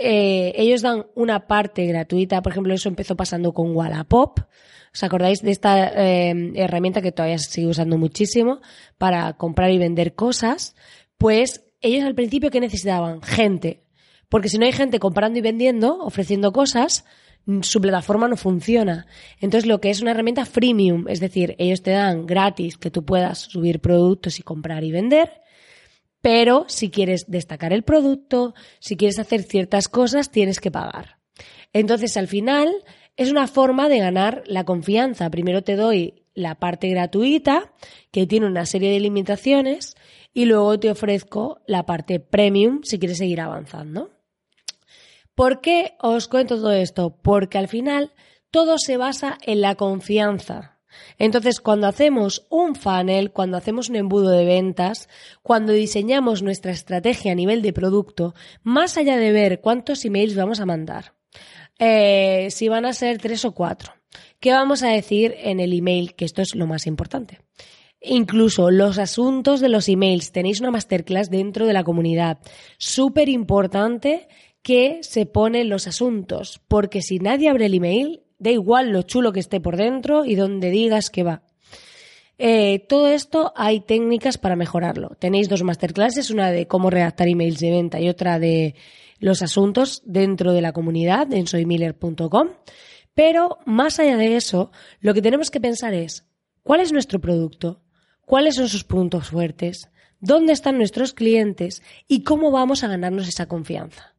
eh, 0.00 0.52
ellos 0.54 0.82
dan 0.82 1.06
una 1.16 1.48
parte 1.48 1.84
gratuita. 1.86 2.42
Por 2.42 2.52
ejemplo, 2.52 2.72
eso 2.72 2.88
empezó 2.88 3.16
pasando 3.16 3.52
con 3.52 3.74
Wallapop. 3.74 4.38
¿Os 4.94 5.02
acordáis 5.02 5.42
de 5.42 5.50
esta 5.50 5.88
eh, 5.88 6.52
herramienta 6.54 7.02
que 7.02 7.10
todavía 7.10 7.38
se 7.38 7.50
sigue 7.50 7.66
usando 7.66 7.98
muchísimo 7.98 8.60
para 8.98 9.32
comprar 9.32 9.72
y 9.72 9.78
vender 9.78 10.14
cosas? 10.14 10.76
Pues 11.18 11.64
ellos 11.80 12.04
al 12.04 12.14
principio, 12.14 12.52
¿qué 12.52 12.60
necesitaban? 12.60 13.20
Gente. 13.22 13.82
Porque 14.28 14.48
si 14.48 14.58
no 14.58 14.64
hay 14.64 14.72
gente 14.72 15.00
comprando 15.00 15.40
y 15.40 15.42
vendiendo, 15.42 15.98
ofreciendo 15.98 16.52
cosas, 16.52 17.04
su 17.62 17.80
plataforma 17.80 18.28
no 18.28 18.36
funciona. 18.36 19.06
Entonces, 19.40 19.66
lo 19.66 19.80
que 19.80 19.90
es 19.90 20.02
una 20.02 20.10
herramienta 20.10 20.44
freemium, 20.44 21.06
es 21.08 21.20
decir, 21.20 21.54
ellos 21.58 21.82
te 21.82 21.92
dan 21.92 22.26
gratis 22.26 22.76
que 22.76 22.90
tú 22.90 23.04
puedas 23.04 23.38
subir 23.38 23.80
productos 23.80 24.38
y 24.38 24.42
comprar 24.42 24.84
y 24.84 24.92
vender, 24.92 25.30
pero 26.20 26.64
si 26.68 26.90
quieres 26.90 27.24
destacar 27.28 27.72
el 27.72 27.84
producto, 27.84 28.54
si 28.80 28.96
quieres 28.96 29.18
hacer 29.18 29.42
ciertas 29.42 29.88
cosas, 29.88 30.30
tienes 30.30 30.60
que 30.60 30.70
pagar. 30.70 31.18
Entonces, 31.72 32.16
al 32.16 32.28
final, 32.28 32.72
es 33.16 33.30
una 33.30 33.46
forma 33.46 33.88
de 33.88 33.98
ganar 33.98 34.42
la 34.46 34.64
confianza. 34.64 35.30
Primero 35.30 35.62
te 35.62 35.76
doy 35.76 36.24
la 36.34 36.54
parte 36.56 36.88
gratuita, 36.88 37.72
que 38.10 38.26
tiene 38.26 38.46
una 38.46 38.66
serie 38.66 38.92
de 38.92 39.00
limitaciones, 39.00 39.96
y 40.32 40.44
luego 40.44 40.78
te 40.78 40.90
ofrezco 40.90 41.60
la 41.66 41.84
parte 41.84 42.20
premium 42.20 42.80
si 42.84 42.98
quieres 42.98 43.18
seguir 43.18 43.40
avanzando. 43.40 44.17
¿Por 45.38 45.60
qué 45.60 45.94
os 46.00 46.26
cuento 46.26 46.56
todo 46.56 46.72
esto? 46.72 47.16
Porque 47.22 47.58
al 47.58 47.68
final 47.68 48.12
todo 48.50 48.76
se 48.76 48.96
basa 48.96 49.38
en 49.42 49.60
la 49.60 49.76
confianza. 49.76 50.80
Entonces, 51.16 51.60
cuando 51.60 51.86
hacemos 51.86 52.48
un 52.50 52.74
funnel, 52.74 53.30
cuando 53.30 53.56
hacemos 53.56 53.88
un 53.88 53.94
embudo 53.94 54.30
de 54.30 54.44
ventas, 54.44 55.08
cuando 55.44 55.72
diseñamos 55.72 56.42
nuestra 56.42 56.72
estrategia 56.72 57.30
a 57.30 57.36
nivel 57.36 57.62
de 57.62 57.72
producto, 57.72 58.34
más 58.64 58.96
allá 58.96 59.16
de 59.16 59.30
ver 59.30 59.60
cuántos 59.60 60.04
emails 60.04 60.34
vamos 60.34 60.58
a 60.58 60.66
mandar, 60.66 61.14
eh, 61.78 62.48
si 62.50 62.68
van 62.68 62.84
a 62.84 62.92
ser 62.92 63.18
tres 63.18 63.44
o 63.44 63.52
cuatro, 63.52 63.92
¿qué 64.40 64.50
vamos 64.50 64.82
a 64.82 64.88
decir 64.88 65.36
en 65.38 65.60
el 65.60 65.72
email? 65.72 66.16
Que 66.16 66.24
esto 66.24 66.42
es 66.42 66.56
lo 66.56 66.66
más 66.66 66.84
importante. 66.88 67.38
Incluso 68.00 68.70
los 68.70 68.98
asuntos 68.98 69.60
de 69.60 69.68
los 69.68 69.88
emails. 69.88 70.30
Tenéis 70.30 70.60
una 70.60 70.70
masterclass 70.70 71.30
dentro 71.30 71.66
de 71.66 71.72
la 71.72 71.82
comunidad. 71.82 72.38
Súper 72.76 73.28
importante 73.28 74.28
que 74.62 74.98
se 75.02 75.26
ponen 75.26 75.68
los 75.68 75.86
asuntos, 75.86 76.60
porque 76.68 77.02
si 77.02 77.18
nadie 77.18 77.48
abre 77.48 77.66
el 77.66 77.74
email, 77.74 78.22
da 78.38 78.50
igual 78.50 78.90
lo 78.90 79.02
chulo 79.02 79.32
que 79.32 79.40
esté 79.40 79.60
por 79.60 79.76
dentro 79.76 80.24
y 80.24 80.34
donde 80.34 80.70
digas 80.70 81.10
que 81.10 81.22
va. 81.22 81.42
Eh, 82.38 82.86
todo 82.88 83.08
esto 83.08 83.52
hay 83.56 83.80
técnicas 83.80 84.38
para 84.38 84.54
mejorarlo. 84.54 85.16
Tenéis 85.18 85.48
dos 85.48 85.64
masterclasses, 85.64 86.30
una 86.30 86.52
de 86.52 86.68
cómo 86.68 86.88
redactar 86.88 87.26
emails 87.26 87.58
de 87.58 87.70
venta 87.70 88.00
y 88.00 88.08
otra 88.08 88.38
de 88.38 88.76
los 89.18 89.42
asuntos 89.42 90.02
dentro 90.04 90.52
de 90.52 90.60
la 90.60 90.72
comunidad 90.72 91.32
en 91.32 91.48
soymiller.com. 91.48 92.50
Pero 93.14 93.58
más 93.66 93.98
allá 93.98 94.16
de 94.16 94.36
eso, 94.36 94.70
lo 95.00 95.14
que 95.14 95.22
tenemos 95.22 95.50
que 95.50 95.60
pensar 95.60 95.94
es, 95.94 96.24
¿cuál 96.62 96.80
es 96.80 96.92
nuestro 96.92 97.20
producto? 97.20 97.82
¿Cuáles 98.24 98.54
son 98.54 98.68
sus 98.68 98.84
puntos 98.84 99.30
fuertes? 99.30 99.90
¿Dónde 100.20 100.52
están 100.52 100.78
nuestros 100.78 101.14
clientes? 101.14 101.82
¿Y 102.06 102.22
cómo 102.22 102.52
vamos 102.52 102.84
a 102.84 102.88
ganarnos 102.88 103.26
esa 103.26 103.46
confianza? 103.46 104.14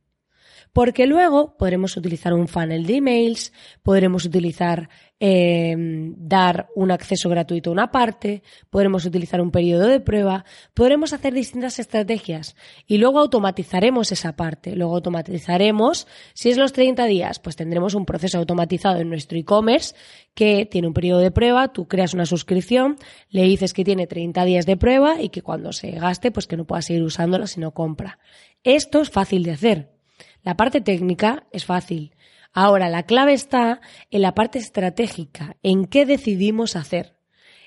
Porque 0.73 1.07
luego 1.07 1.57
podremos 1.57 1.97
utilizar 1.97 2.33
un 2.33 2.47
funnel 2.47 2.85
de 2.85 2.97
emails, 2.97 3.53
podremos 3.83 4.25
utilizar 4.25 4.89
em, 5.19 6.13
dar 6.17 6.69
un 6.75 6.91
acceso 6.91 7.29
gratuito 7.29 7.69
a 7.69 7.73
una 7.73 7.91
parte, 7.91 8.43
podremos 8.69 9.05
utilizar 9.05 9.41
un 9.41 9.51
periodo 9.51 9.87
de 9.87 9.99
prueba, 9.99 10.45
podremos 10.73 11.11
hacer 11.11 11.33
distintas 11.33 11.79
estrategias 11.79 12.55
y 12.87 12.97
luego 12.99 13.19
automatizaremos 13.19 14.11
esa 14.11 14.35
parte. 14.35 14.75
Luego 14.75 14.95
automatizaremos, 14.95 16.07
si 16.33 16.49
es 16.49 16.57
los 16.57 16.71
30 16.73 17.05
días, 17.05 17.39
pues 17.39 17.55
tendremos 17.55 17.95
un 17.95 18.05
proceso 18.05 18.37
automatizado 18.37 18.99
en 18.99 19.09
nuestro 19.09 19.37
e-commerce 19.37 19.95
que 20.33 20.65
tiene 20.65 20.87
un 20.87 20.93
periodo 20.93 21.19
de 21.19 21.31
prueba, 21.31 21.73
tú 21.73 21.87
creas 21.87 22.13
una 22.13 22.25
suscripción, 22.25 22.97
le 23.29 23.43
dices 23.43 23.73
que 23.73 23.83
tiene 23.83 24.07
30 24.07 24.45
días 24.45 24.65
de 24.65 24.77
prueba 24.77 25.21
y 25.21 25.29
que 25.29 25.41
cuando 25.41 25.73
se 25.73 25.91
gaste, 25.91 26.31
pues 26.31 26.47
que 26.47 26.55
no 26.55 26.65
pueda 26.65 26.81
seguir 26.81 27.03
usándolo 27.03 27.47
si 27.47 27.59
no 27.59 27.71
compra. 27.71 28.19
Esto 28.63 29.01
es 29.01 29.09
fácil 29.09 29.43
de 29.43 29.51
hacer. 29.51 29.98
La 30.43 30.55
parte 30.55 30.81
técnica 30.81 31.47
es 31.51 31.65
fácil. 31.65 32.15
Ahora, 32.53 32.89
la 32.89 33.03
clave 33.03 33.33
está 33.33 33.81
en 34.09 34.21
la 34.21 34.33
parte 34.33 34.59
estratégica, 34.59 35.57
en 35.61 35.85
qué 35.85 36.05
decidimos 36.05 36.75
hacer, 36.75 37.15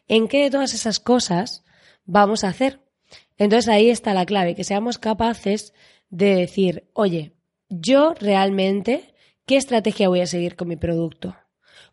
en 0.09 0.29
qué 0.29 0.43
de 0.43 0.51
todas 0.51 0.75
esas 0.75 0.99
cosas 0.99 1.65
vamos 2.05 2.45
a 2.45 2.49
hacer. 2.49 2.81
Entonces 3.39 3.69
ahí 3.69 3.91
está 3.91 4.15
la 4.15 4.27
clave, 4.27 4.55
que 4.55 4.65
seamos 4.65 4.99
capaces 4.99 5.73
de 6.11 6.35
decir, 6.37 6.89
oye, 6.93 7.33
yo 7.69 8.15
realmente, 8.19 9.15
¿qué 9.47 9.57
estrategia 9.57 10.09
voy 10.09 10.21
a 10.21 10.27
seguir 10.27 10.57
con 10.57 10.69
mi 10.69 10.77
producto? 10.77 11.37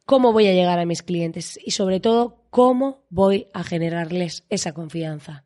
¿Cómo 0.05 0.33
voy 0.33 0.47
a 0.47 0.53
llegar 0.53 0.79
a 0.79 0.85
mis 0.85 1.03
clientes? 1.03 1.59
Y 1.63 1.71
sobre 1.71 1.99
todo, 1.99 2.38
¿cómo 2.49 3.05
voy 3.09 3.47
a 3.53 3.63
generarles 3.63 4.45
esa 4.49 4.73
confianza? 4.73 5.43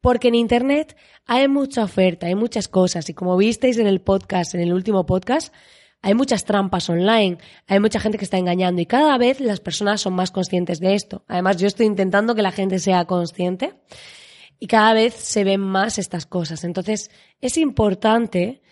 Porque 0.00 0.28
en 0.28 0.34
Internet 0.34 0.96
hay 1.26 1.48
mucha 1.48 1.84
oferta, 1.84 2.26
hay 2.26 2.34
muchas 2.34 2.68
cosas 2.68 3.08
y 3.08 3.14
como 3.14 3.36
visteis 3.36 3.78
en 3.78 3.86
el 3.86 4.00
podcast, 4.00 4.54
en 4.54 4.60
el 4.60 4.72
último 4.72 5.06
podcast, 5.06 5.54
hay 6.02 6.14
muchas 6.14 6.44
trampas 6.44 6.90
online, 6.90 7.38
hay 7.68 7.78
mucha 7.78 8.00
gente 8.00 8.18
que 8.18 8.24
está 8.24 8.36
engañando 8.36 8.82
y 8.82 8.86
cada 8.86 9.16
vez 9.18 9.40
las 9.40 9.60
personas 9.60 10.00
son 10.00 10.14
más 10.14 10.32
conscientes 10.32 10.80
de 10.80 10.94
esto. 10.94 11.24
Además, 11.28 11.58
yo 11.58 11.68
estoy 11.68 11.86
intentando 11.86 12.34
que 12.34 12.42
la 12.42 12.50
gente 12.50 12.80
sea 12.80 13.04
consciente 13.04 13.74
y 14.58 14.66
cada 14.66 14.94
vez 14.94 15.14
se 15.14 15.44
ven 15.44 15.60
más 15.60 15.98
estas 15.98 16.26
cosas. 16.26 16.64
Entonces, 16.64 17.10
es 17.40 17.56
importante 17.56 18.62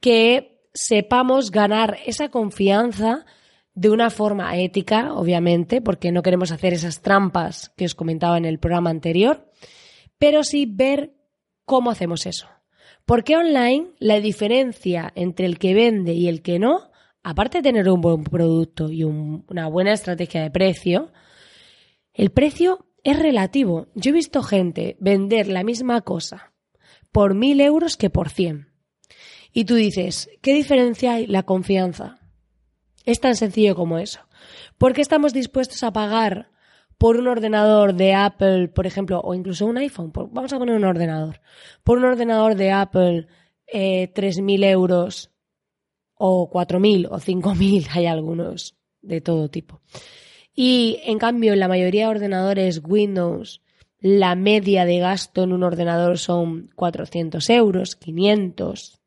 que 0.00 0.60
sepamos 0.74 1.52
ganar 1.52 1.98
esa 2.06 2.28
confianza 2.28 3.24
de 3.74 3.90
una 3.90 4.10
forma 4.10 4.56
ética, 4.58 5.14
obviamente, 5.14 5.80
porque 5.80 6.12
no 6.12 6.22
queremos 6.22 6.50
hacer 6.50 6.72
esas 6.72 7.02
trampas 7.02 7.72
que 7.76 7.84
os 7.84 7.94
comentaba 7.94 8.36
en 8.36 8.44
el 8.44 8.58
programa 8.58 8.90
anterior 8.90 9.50
pero 10.20 10.44
sí 10.44 10.66
ver 10.70 11.14
cómo 11.64 11.90
hacemos 11.90 12.26
eso. 12.26 12.46
Porque 13.06 13.36
online 13.36 13.88
la 13.98 14.20
diferencia 14.20 15.10
entre 15.16 15.46
el 15.46 15.58
que 15.58 15.74
vende 15.74 16.12
y 16.12 16.28
el 16.28 16.42
que 16.42 16.60
no, 16.60 16.90
aparte 17.24 17.58
de 17.58 17.62
tener 17.62 17.88
un 17.88 18.02
buen 18.02 18.22
producto 18.22 18.90
y 18.90 19.02
una 19.02 19.66
buena 19.66 19.94
estrategia 19.94 20.42
de 20.42 20.50
precio, 20.50 21.10
el 22.12 22.30
precio 22.30 22.86
es 23.02 23.18
relativo. 23.18 23.88
Yo 23.94 24.10
he 24.10 24.12
visto 24.12 24.42
gente 24.42 24.98
vender 25.00 25.48
la 25.48 25.64
misma 25.64 26.02
cosa 26.02 26.52
por 27.10 27.34
mil 27.34 27.60
euros 27.62 27.96
que 27.96 28.10
por 28.10 28.28
cien. 28.28 28.68
Y 29.54 29.64
tú 29.64 29.74
dices, 29.74 30.28
¿qué 30.42 30.52
diferencia 30.52 31.14
hay? 31.14 31.26
La 31.26 31.44
confianza. 31.44 32.19
Es 33.10 33.18
tan 33.18 33.34
sencillo 33.34 33.74
como 33.74 33.98
eso. 33.98 34.20
¿Por 34.78 34.92
qué 34.92 35.00
estamos 35.00 35.32
dispuestos 35.32 35.82
a 35.82 35.92
pagar 35.92 36.48
por 36.96 37.16
un 37.16 37.26
ordenador 37.26 37.94
de 37.94 38.14
Apple, 38.14 38.68
por 38.68 38.86
ejemplo, 38.86 39.20
o 39.20 39.34
incluso 39.34 39.66
un 39.66 39.78
iPhone, 39.78 40.12
vamos 40.14 40.52
a 40.52 40.58
poner 40.58 40.76
un 40.76 40.84
ordenador, 40.84 41.40
por 41.82 41.98
un 41.98 42.04
ordenador 42.04 42.54
de 42.54 42.70
Apple, 42.70 43.26
eh, 43.66 44.12
3.000 44.14 44.62
euros 44.64 45.32
o 46.14 46.48
4.000 46.48 47.08
o 47.10 47.18
5.000, 47.18 47.88
hay 47.90 48.06
algunos 48.06 48.76
de 49.02 49.20
todo 49.20 49.48
tipo. 49.48 49.80
Y 50.54 51.00
en 51.02 51.18
cambio, 51.18 51.52
en 51.52 51.58
la 51.58 51.66
mayoría 51.66 52.04
de 52.04 52.10
ordenadores 52.12 52.80
Windows, 52.84 53.60
la 53.98 54.36
media 54.36 54.84
de 54.84 55.00
gasto 55.00 55.42
en 55.42 55.52
un 55.52 55.64
ordenador 55.64 56.16
son 56.16 56.70
400 56.76 57.50
euros, 57.50 57.96
500, 57.96 59.00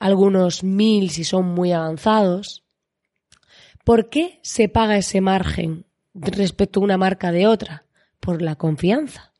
algunos 0.00 0.64
1.000 0.64 1.10
si 1.10 1.22
son 1.22 1.46
muy 1.54 1.70
avanzados. 1.70 2.65
¿Por 3.86 4.08
qué 4.08 4.40
se 4.42 4.68
paga 4.68 4.96
ese 4.96 5.20
margen 5.20 5.84
respecto 6.12 6.80
a 6.80 6.82
una 6.82 6.98
marca 6.98 7.30
de 7.30 7.46
otra? 7.46 7.86
Por 8.18 8.42
la 8.42 8.56
confianza. 8.56 9.32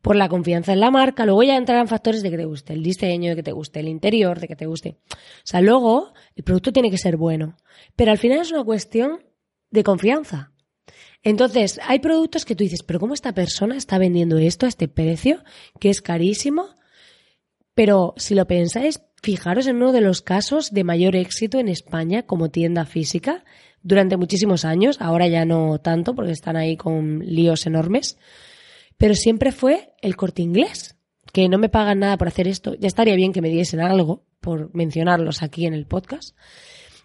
Por 0.00 0.16
la 0.16 0.30
confianza 0.30 0.72
en 0.72 0.80
la 0.80 0.90
marca, 0.90 1.26
luego 1.26 1.42
ya 1.42 1.58
entrarán 1.58 1.86
factores 1.86 2.22
de 2.22 2.30
que 2.30 2.38
te 2.38 2.46
guste 2.46 2.72
el 2.72 2.82
diseño, 2.82 3.28
de 3.28 3.36
que 3.36 3.42
te 3.42 3.52
guste 3.52 3.80
el 3.80 3.88
interior, 3.88 4.40
de 4.40 4.48
que 4.48 4.56
te 4.56 4.64
guste. 4.64 4.96
O 5.10 5.16
sea, 5.44 5.60
luego 5.60 6.14
el 6.36 6.42
producto 6.42 6.72
tiene 6.72 6.90
que 6.90 6.96
ser 6.96 7.18
bueno. 7.18 7.58
Pero 7.96 8.12
al 8.12 8.16
final 8.16 8.38
es 8.38 8.50
una 8.50 8.64
cuestión 8.64 9.22
de 9.70 9.84
confianza. 9.84 10.52
Entonces, 11.22 11.78
hay 11.86 11.98
productos 11.98 12.46
que 12.46 12.56
tú 12.56 12.64
dices, 12.64 12.82
pero 12.82 12.98
¿cómo 12.98 13.12
esta 13.12 13.34
persona 13.34 13.76
está 13.76 13.98
vendiendo 13.98 14.38
esto 14.38 14.64
a 14.64 14.70
este 14.70 14.88
precio, 14.88 15.44
que 15.78 15.90
es 15.90 16.00
carísimo? 16.00 16.66
Pero 17.74 18.14
si 18.16 18.34
lo 18.34 18.46
pensáis, 18.46 19.02
fijaros 19.22 19.66
en 19.66 19.76
uno 19.76 19.92
de 19.92 20.00
los 20.00 20.22
casos 20.22 20.70
de 20.70 20.84
mayor 20.84 21.16
éxito 21.16 21.58
en 21.58 21.68
España 21.68 22.22
como 22.22 22.50
tienda 22.50 22.84
física, 22.84 23.44
durante 23.82 24.16
muchísimos 24.16 24.64
años, 24.64 25.00
ahora 25.00 25.26
ya 25.26 25.44
no 25.44 25.78
tanto 25.80 26.14
porque 26.14 26.32
están 26.32 26.56
ahí 26.56 26.76
con 26.76 27.20
líos 27.20 27.66
enormes, 27.66 28.18
pero 28.98 29.14
siempre 29.14 29.52
fue 29.52 29.94
el 30.02 30.16
corte 30.16 30.42
inglés, 30.42 30.96
que 31.32 31.48
no 31.48 31.58
me 31.58 31.68
pagan 31.68 32.00
nada 32.00 32.18
por 32.18 32.28
hacer 32.28 32.46
esto, 32.48 32.74
ya 32.74 32.88
estaría 32.88 33.14
bien 33.14 33.32
que 33.32 33.40
me 33.40 33.48
diesen 33.48 33.80
algo 33.80 34.24
por 34.40 34.74
mencionarlos 34.74 35.42
aquí 35.42 35.66
en 35.66 35.74
el 35.74 35.86
podcast, 35.86 36.36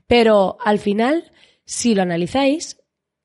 pero 0.08 0.58
al 0.64 0.80
final, 0.80 1.32
si 1.66 1.96
lo 1.96 2.02
analizáis, 2.02 2.78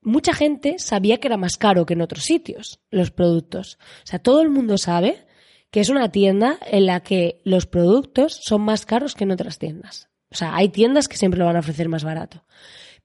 mucha 0.03 0.33
gente 0.33 0.79
sabía 0.79 1.19
que 1.19 1.29
era 1.29 1.37
más 1.37 1.57
caro 1.57 1.87
que 1.87 1.95
en 1.95 2.03
otros 2.03 2.25
sitios 2.25 2.81
los 2.91 3.11
productos. 3.11 3.79
O 4.03 4.07
sea, 4.07 4.19
todo 4.19 4.41
el 4.41 4.49
mundo 4.49 4.79
sabe 4.79 5.27
que 5.71 5.81
es 5.81 5.89
una 5.89 6.11
tienda 6.11 6.59
en 6.67 6.87
la 6.87 7.01
que 7.01 7.41
los 7.45 7.67
productos 7.67 8.41
son 8.43 8.63
más 8.63 8.87
caros 8.87 9.15
que 9.15 9.25
en 9.25 9.33
otras 9.33 9.59
tiendas. 9.59 10.09
O 10.31 10.37
sea, 10.37 10.55
hay 10.55 10.69
tiendas 10.69 11.09
que 11.09 11.17
siempre 11.17 11.39
lo 11.39 11.47
van 11.47 11.57
a 11.57 11.61
ofrecer 11.61 11.89
más 11.89 12.05
barato. 12.05 12.45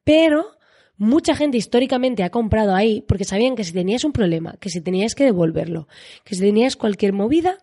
Pero 0.04 0.58
mucha 0.98 1.36
gente 1.36 1.58
históricamente 1.58 2.24
ha 2.24 2.30
comprado 2.30 2.74
ahí 2.76 3.04
porque 3.08 3.26
sabían 3.26 3.56
que 3.56 3.64
si 3.64 3.74
tenías 3.74 4.04
un 4.04 4.12
problema, 4.12 4.58
que 4.60 4.70
si 4.70 4.82
tenías 4.82 5.16
que 5.16 5.26
devolverlo, 5.26 5.88
que 6.24 6.36
si 6.36 6.42
tenías 6.42 6.76
cualquier 6.76 7.14
movida, 7.14 7.58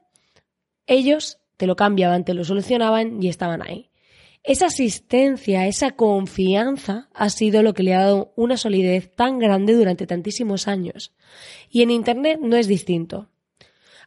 ellos 0.87 1.39
te 1.57 1.67
lo 1.67 1.77
cambiaban, 1.77 2.25
te 2.25 2.35
lo 2.35 2.45
solucionaban 2.45 3.23
y 3.23 3.29
estaban 3.29 3.63
ahí. 3.63 3.91
Esa 4.45 4.67
asistencia, 4.67 5.69
esa 5.69 5.93
confianza 5.93 7.09
ha 7.15 7.31
sido 7.31 7.63
lo 7.63 7.75
que 7.75 7.85
le 7.85 7.95
ha 7.95 8.01
dado 8.01 8.33
una 8.35 8.57
solidez 8.57 9.15
tan 9.15 9.39
grande 9.39 9.73
durante 9.75 10.07
tantísimos 10.09 10.67
años. 10.67 11.15
Y 11.71 11.83
en 11.83 11.93
Internet 11.93 12.41
no 12.43 12.57
es 12.57 12.67
distinto. 12.67 13.29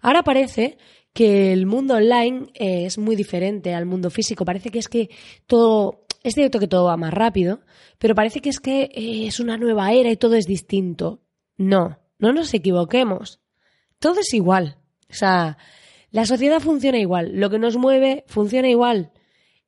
Ahora 0.02 0.24
parece 0.24 0.78
que 1.14 1.54
el 1.54 1.66
mundo 1.66 1.96
online 1.96 2.48
es 2.56 2.98
muy 2.98 3.16
diferente 3.16 3.74
al 3.74 3.86
mundo 3.86 4.10
físico. 4.10 4.44
Parece 4.44 4.70
que 4.70 4.80
es 4.80 4.90
que 4.90 5.10
todo, 5.48 6.06
es 6.24 6.34
cierto 6.34 6.60
que 6.60 6.68
todo 6.68 6.86
va 6.86 6.98
más 6.98 7.14
rápido, 7.14 7.62
pero 7.98 8.16
parece 8.16 8.42
que 8.42 8.50
es 8.50 8.60
que 8.60 8.90
es 8.94 9.40
una 9.40 9.58
nueva 9.58 9.94
era 9.94 10.12
y 10.12 10.18
todo 10.18 10.36
es 10.36 10.46
distinto. 10.46 11.22
No, 11.58 12.00
no 12.20 12.34
nos 12.34 12.54
equivoquemos. 12.54 13.40
Todo 14.00 14.20
es 14.20 14.34
igual. 14.34 14.78
O 15.10 15.14
sea, 15.14 15.58
la 16.12 16.26
sociedad 16.26 16.60
funciona 16.60 16.98
igual. 16.98 17.32
Lo 17.36 17.50
que 17.50 17.60
nos 17.60 17.78
mueve 17.78 18.26
funciona 18.28 18.70
igual. 18.70 19.12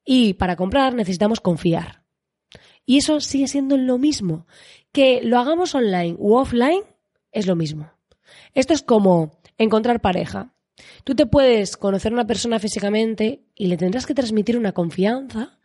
Y 0.03 0.33
para 0.33 0.55
comprar 0.55 0.95
necesitamos 0.95 1.39
confiar. 1.39 2.03
Y 2.85 2.97
eso 2.97 3.19
sigue 3.19 3.47
siendo 3.47 3.77
lo 3.77 3.97
mismo. 3.97 4.47
Que 4.91 5.21
lo 5.21 5.39
hagamos 5.39 5.75
online 5.75 6.15
u 6.17 6.35
offline 6.35 6.83
es 7.31 7.47
lo 7.47 7.55
mismo. 7.55 7.91
Esto 8.53 8.73
es 8.73 8.81
como 8.81 9.36
encontrar 9.57 10.01
pareja. 10.01 10.53
Tú 11.03 11.15
te 11.15 11.25
puedes 11.25 11.77
conocer 11.77 12.11
a 12.11 12.15
una 12.15 12.27
persona 12.27 12.59
físicamente 12.59 13.43
y 13.55 13.67
le 13.67 13.77
tendrás 13.77 14.05
que 14.05 14.13
transmitir 14.13 14.57
una 14.57 14.73
confianza 14.73 15.59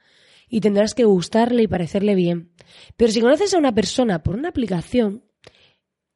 y 0.48 0.60
tendrás 0.60 0.94
que 0.94 1.04
gustarle 1.04 1.62
y 1.62 1.68
parecerle 1.68 2.14
bien. 2.14 2.52
Pero 2.96 3.12
si 3.12 3.20
conoces 3.20 3.54
a 3.54 3.58
una 3.58 3.74
persona 3.74 4.22
por 4.22 4.34
una 4.34 4.48
aplicación, 4.48 5.24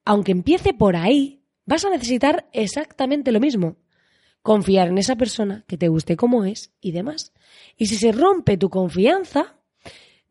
aunque 0.05 0.33
empiece 0.33 0.73
por 0.73 0.97
ahí, 0.97 1.43
vas 1.65 1.85
a 1.85 1.91
necesitar 1.91 2.49
exactamente 2.53 3.33
lo 3.33 3.41
mismo. 3.41 3.77
Confiar 4.43 4.89
en 4.89 4.99
esa 4.99 5.17
persona, 5.17 5.65
que 5.67 5.77
te 5.77 5.89
guste 5.89 6.17
como 6.17 6.45
es 6.45 6.73
y 6.81 6.93
demás. 6.93 7.33
Y 7.77 7.87
si 7.87 7.97
se 7.97 8.13
rompe 8.13 8.57
tu 8.57 8.71
confianza, 8.71 9.59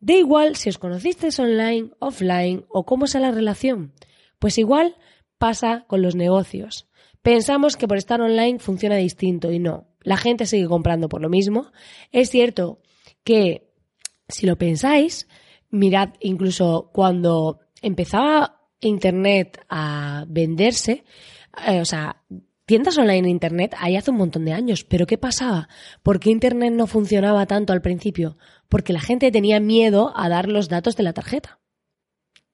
da 0.00 0.14
igual 0.14 0.56
si 0.56 0.70
os 0.70 0.78
conocisteis 0.78 1.38
online, 1.38 1.90
offline 1.98 2.64
o 2.68 2.86
cómo 2.86 3.06
sea 3.06 3.20
la 3.20 3.30
relación. 3.30 3.92
Pues 4.38 4.56
igual 4.58 4.96
pasa 5.38 5.84
con 5.86 6.00
los 6.00 6.14
negocios. 6.14 6.88
Pensamos 7.26 7.76
que 7.76 7.88
por 7.88 7.96
estar 7.96 8.20
online 8.20 8.60
funciona 8.60 8.94
distinto 8.94 9.50
y 9.50 9.58
no. 9.58 9.88
La 10.02 10.16
gente 10.16 10.46
sigue 10.46 10.68
comprando 10.68 11.08
por 11.08 11.20
lo 11.20 11.28
mismo. 11.28 11.72
Es 12.12 12.30
cierto 12.30 12.78
que 13.24 13.72
si 14.28 14.46
lo 14.46 14.56
pensáis, 14.56 15.26
mirad 15.68 16.10
incluso 16.20 16.88
cuando 16.92 17.58
empezaba 17.82 18.68
Internet 18.78 19.58
a 19.68 20.24
venderse, 20.28 21.02
eh, 21.66 21.80
o 21.80 21.84
sea, 21.84 22.22
tiendas 22.64 22.96
online 22.96 23.18
en 23.18 23.26
Internet 23.26 23.74
hay 23.76 23.96
hace 23.96 24.12
un 24.12 24.18
montón 24.18 24.44
de 24.44 24.52
años, 24.52 24.84
pero 24.84 25.08
¿qué 25.08 25.18
pasaba? 25.18 25.68
¿Por 26.04 26.20
qué 26.20 26.30
Internet 26.30 26.74
no 26.74 26.86
funcionaba 26.86 27.44
tanto 27.46 27.72
al 27.72 27.82
principio? 27.82 28.38
Porque 28.68 28.92
la 28.92 29.00
gente 29.00 29.32
tenía 29.32 29.58
miedo 29.58 30.12
a 30.14 30.28
dar 30.28 30.46
los 30.48 30.68
datos 30.68 30.94
de 30.94 31.02
la 31.02 31.12
tarjeta. 31.12 31.58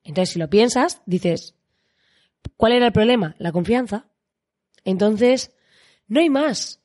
Entonces, 0.02 0.32
si 0.32 0.38
lo 0.38 0.48
piensas, 0.48 1.02
dices, 1.04 1.56
¿cuál 2.56 2.72
era 2.72 2.86
el 2.86 2.92
problema? 2.92 3.36
La 3.38 3.52
confianza. 3.52 4.08
Entonces, 4.84 5.54
no 6.08 6.20
hay 6.20 6.30
más. 6.30 6.80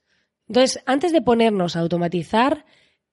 Entonces, 0.47 0.81
antes 0.85 1.11
de 1.11 1.21
ponernos 1.21 1.75
a 1.75 1.79
automatizar 1.79 2.65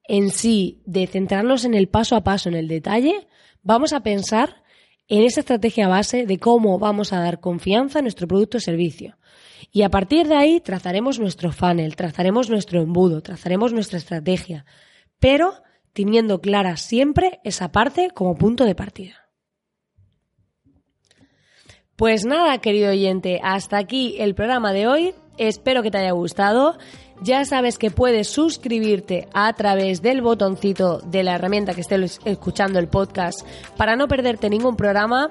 en 0.07 0.31
sí, 0.31 0.83
de 0.87 1.07
centrarnos 1.07 1.65
en 1.65 1.75
el 1.75 1.89
paso 1.89 2.17
a 2.17 2.25
paso, 2.25 2.49
en 2.49 2.55
el 2.55 2.69
detalle, 2.69 3.27
vamos 3.63 3.93
a 3.93 4.01
pensar 4.01 4.63
en 5.09 5.23
esa 5.23 5.41
estrategia 5.41 5.89
base 5.89 6.27
de 6.27 6.39
cómo 6.39 6.79
vamos 6.79 7.13
a 7.13 7.21
dar 7.21 7.41
confianza 7.41 7.99
a 7.99 8.03
nuestro 8.03 8.29
producto 8.29 8.59
o 8.59 8.61
servicio. 8.61 9.17
Y 9.73 9.83
a 9.83 9.91
partir 9.91 10.29
de 10.29 10.37
ahí 10.37 10.61
trazaremos 10.61 11.19
nuestro 11.19 11.53
funnel, 11.53 11.97
trazaremos 11.97 12.49
nuestro 12.51 12.81
embudo, 12.81 13.23
trazaremos 13.23 13.73
nuestra 13.73 13.99
estrategia, 13.99 14.65
pero 15.19 15.55
teniendo 15.93 16.41
clara 16.41 16.77
siempre 16.77 17.41
esa 17.45 17.73
parte 17.73 18.11
como 18.15 18.37
punto 18.37 18.65
de 18.65 18.75
partida. 18.75 19.24
Pues 21.97 22.25
nada, 22.25 22.59
querido 22.59 22.91
oyente, 22.91 23.41
hasta 23.45 23.79
aquí 23.79 24.17
el 24.19 24.35
programa 24.35 24.73
de 24.73 24.89
hoy. 24.89 25.15
Espero 25.39 25.81
que 25.81 25.93
te 25.93 25.99
haya 25.99 26.11
gustado. 26.11 26.77
Ya 27.23 27.45
sabes 27.45 27.79
que 27.79 27.93
puedes 27.93 28.29
suscribirte 28.29 29.29
a 29.33 29.53
través 29.53 30.03
del 30.03 30.21
botoncito 30.21 30.99
de 30.99 31.23
la 31.23 31.37
herramienta 31.37 31.73
que 31.73 31.83
estés 31.83 32.19
escuchando 32.25 32.81
el 32.81 32.89
podcast 32.89 33.47
para 33.77 33.95
no 33.95 34.09
perderte 34.09 34.51
ningún 34.51 34.75
programa 34.75 35.31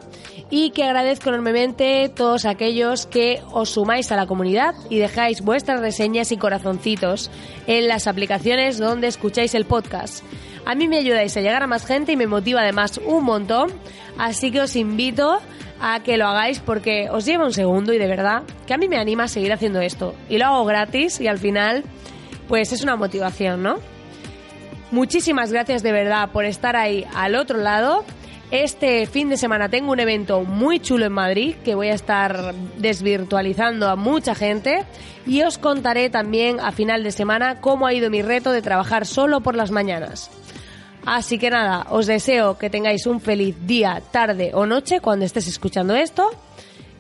y 0.50 0.70
que 0.70 0.86
agradezco 0.86 1.28
enormemente 1.28 2.10
todos 2.16 2.46
aquellos 2.46 3.08
que 3.08 3.42
os 3.52 3.72
sumáis 3.72 4.14
a 4.14 4.16
la 4.16 4.26
comunidad 4.26 4.74
y 4.90 5.00
dejáis 5.00 5.42
vuestras 5.42 5.82
reseñas 5.82 6.32
y 6.32 6.38
corazoncitos 6.38 7.30
en 7.68 7.90
las 7.90 8.08
aplicaciones 8.08 8.78
donde 8.78 9.08
escucháis 9.08 9.54
el 9.54 9.66
podcast. 9.66 10.24
A 10.64 10.76
mí 10.76 10.88
me 10.88 11.00
ayudáis 11.00 11.36
a 11.36 11.42
llegar 11.42 11.62
a 11.62 11.68
más 11.68 11.86
gente 11.86 12.14
y 12.14 12.18
me 12.18 12.28
motiva 12.28 12.62
además 12.62 13.02
un 13.06 13.26
montón, 13.26 13.70
así 14.18 14.50
que 14.50 14.62
os 14.62 14.78
invito 14.78 15.40
a 15.86 16.00
que 16.00 16.16
lo 16.16 16.28
hagáis 16.28 16.60
porque 16.60 17.10
os 17.12 17.26
lleva 17.26 17.44
un 17.44 17.52
segundo 17.52 17.92
y 17.92 17.98
de 17.98 18.08
verdad 18.08 18.44
que 18.66 18.74
a 18.74 18.78
mí 18.78 18.88
me 18.88 18.98
anima 18.98 19.26
a 19.26 19.28
seguir 19.28 19.52
haciendo 19.52 19.82
esto. 19.82 20.16
Y 20.30 20.38
lo 20.38 20.46
hago 20.46 20.64
gratis 20.64 21.20
y 21.20 21.28
al 21.28 21.38
final 21.40 21.84
pues 22.48 22.72
es 22.72 22.84
una 22.84 22.96
motivación, 22.96 23.62
¿no? 23.62 23.76
Muchísimas 24.92 25.52
gracias 25.52 25.84
de 25.84 25.92
verdad 25.92 26.30
por 26.32 26.46
estar 26.46 26.78
ahí 26.78 27.06
al 27.14 27.36
otro 27.36 27.58
lado. 27.58 28.06
Este 28.50 29.06
fin 29.08 29.28
de 29.28 29.36
semana 29.36 29.68
tengo 29.68 29.92
un 29.92 30.00
evento 30.00 30.44
muy 30.46 30.80
chulo 30.80 31.06
en 31.06 31.12
Madrid 31.12 31.56
que 31.66 31.76
voy 31.76 31.90
a 31.90 31.96
estar 31.96 32.54
desvirtualizando 32.78 33.90
a 33.90 33.98
mucha 33.98 34.36
gente 34.36 34.86
y 35.26 35.42
os 35.42 35.58
contaré 35.58 36.10
también 36.10 36.62
a 36.62 36.72
final 36.72 37.04
de 37.04 37.12
semana 37.12 37.60
cómo 37.60 37.88
ha 37.88 37.94
ido 37.94 38.10
mi 38.10 38.22
reto 38.22 38.54
de 38.54 38.62
trabajar 38.62 39.06
solo 39.06 39.42
por 39.42 39.56
las 39.56 39.72
mañanas. 39.72 40.32
Así 41.06 41.38
que 41.38 41.50
nada, 41.50 41.88
os 41.92 42.08
deseo 42.08 42.58
que 42.58 42.70
tengáis 42.70 43.06
un 43.08 43.20
feliz 43.20 43.56
día, 43.68 44.02
tarde 44.12 44.52
o 44.54 44.66
noche 44.66 45.02
cuando 45.02 45.26
estés 45.26 45.48
escuchando 45.48 45.96
esto 45.96 46.32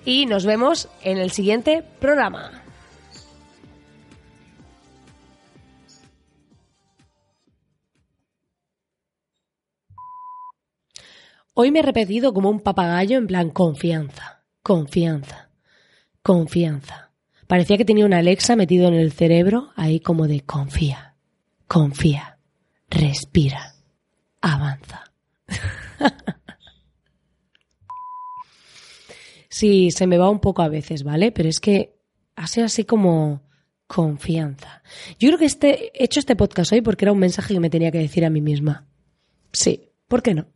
y 0.03 0.25
nos 0.25 0.45
vemos 0.45 0.89
en 1.03 1.17
el 1.17 1.31
siguiente 1.31 1.83
programa. 1.99 2.63
Hoy 11.55 11.71
me 11.71 11.79
he 11.79 11.83
repetido 11.83 12.33
como 12.33 12.49
un 12.49 12.59
papagayo 12.59 13.17
en 13.17 13.27
plan 13.27 13.51
confianza, 13.51 14.43
confianza, 14.63 15.49
confianza. 16.21 17.11
Parecía 17.47 17.77
que 17.77 17.85
tenía 17.85 18.05
una 18.05 18.17
Alexa 18.17 18.55
metido 18.57 18.87
en 18.87 18.95
el 18.95 19.13
cerebro 19.13 19.71
ahí 19.75 19.99
como 19.99 20.27
de 20.27 20.41
confía, 20.41 21.15
confía, 21.67 22.39
respira 22.89 23.72
avanza. 24.43 25.03
sí, 29.49 29.91
se 29.91 30.05
me 30.05 30.17
va 30.17 30.29
un 30.29 30.39
poco 30.39 30.61
a 30.61 30.67
veces, 30.67 31.03
¿vale? 31.03 31.31
Pero 31.31 31.49
es 31.49 31.59
que 31.59 31.95
hace 32.35 32.61
así 32.61 32.83
como 32.83 33.41
confianza. 33.87 34.83
Yo 35.17 35.29
creo 35.29 35.39
que 35.39 35.45
este, 35.45 35.91
he 35.93 36.03
hecho 36.03 36.19
este 36.19 36.35
podcast 36.35 36.73
hoy 36.73 36.81
porque 36.81 37.05
era 37.05 37.11
un 37.11 37.19
mensaje 37.19 37.53
que 37.53 37.59
me 37.59 37.69
tenía 37.69 37.91
que 37.91 37.99
decir 37.99 38.25
a 38.25 38.29
mí 38.29 38.41
misma. 38.41 38.85
Sí, 39.51 39.91
¿por 40.07 40.21
qué 40.21 40.33
no? 40.33 40.47